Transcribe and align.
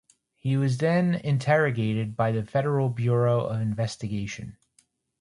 He 0.35 0.57
was 0.57 0.79
then 0.79 1.13
interrogated 1.13 2.15
by 2.17 2.31
the 2.31 2.43
Federal 2.43 2.89
Bureau 2.89 3.45
of 3.45 3.61
Investigation. 3.61 4.57